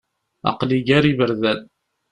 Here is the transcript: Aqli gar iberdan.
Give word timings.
Aqli 0.51 0.79
gar 0.87 1.03
iberdan. 1.11 1.59